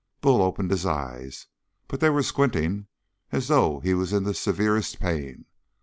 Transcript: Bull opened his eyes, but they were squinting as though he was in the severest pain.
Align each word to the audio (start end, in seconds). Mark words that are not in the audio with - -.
Bull 0.19 0.41
opened 0.41 0.71
his 0.71 0.83
eyes, 0.83 1.45
but 1.87 1.99
they 1.99 2.09
were 2.09 2.23
squinting 2.23 2.87
as 3.31 3.49
though 3.49 3.81
he 3.81 3.93
was 3.93 4.13
in 4.13 4.23
the 4.23 4.33
severest 4.33 4.99
pain. 4.99 5.45